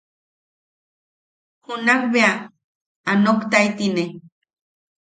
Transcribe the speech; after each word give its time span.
Junak 1.63 2.01
bea 2.13 2.33
a 3.11 3.13
noktaitine. 3.25 4.03